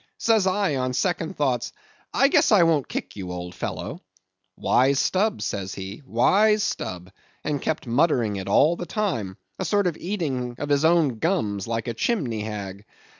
Says 0.17 0.47
I, 0.47 0.77
on 0.77 0.93
second 0.93 1.37
thoughts, 1.37 1.73
'I 2.11 2.29
guess 2.29 2.51
I 2.51 2.63
won't 2.63 2.87
kick 2.87 3.15
you, 3.15 3.31
old 3.31 3.53
fellow.' 3.53 4.01
'Wise 4.57 4.97
Stubb,' 4.99 5.43
said 5.43 5.69
he, 5.69 6.01
'wise 6.07 6.63
Stubb;' 6.63 7.11
and 7.43 7.61
kept 7.61 7.85
muttering 7.85 8.37
it 8.37 8.47
all 8.47 8.75
the 8.75 8.87
time, 8.87 9.37
a 9.59 9.63
sort 9.63 9.85
of 9.85 9.95
eating 9.97 10.55
of 10.57 10.69
his 10.69 10.85
own 10.85 11.19
gums 11.19 11.67
like 11.67 11.87
a 11.87 11.93
chimney 11.93 12.41
hag. 12.41 12.83